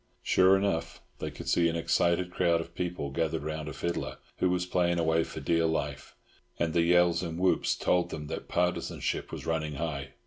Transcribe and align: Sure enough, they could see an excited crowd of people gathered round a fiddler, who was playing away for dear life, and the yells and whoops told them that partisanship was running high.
Sure 0.23 0.57
enough, 0.57 0.99
they 1.19 1.29
could 1.29 1.47
see 1.47 1.69
an 1.69 1.75
excited 1.75 2.31
crowd 2.31 2.59
of 2.59 2.73
people 2.73 3.11
gathered 3.11 3.43
round 3.43 3.69
a 3.69 3.73
fiddler, 3.73 4.17
who 4.39 4.49
was 4.49 4.65
playing 4.65 4.97
away 4.97 5.23
for 5.23 5.41
dear 5.41 5.67
life, 5.67 6.15
and 6.57 6.73
the 6.73 6.81
yells 6.81 7.21
and 7.21 7.37
whoops 7.37 7.75
told 7.75 8.09
them 8.09 8.25
that 8.25 8.47
partisanship 8.47 9.31
was 9.31 9.45
running 9.45 9.75
high. 9.75 10.13